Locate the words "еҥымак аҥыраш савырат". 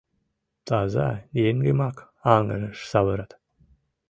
1.47-3.31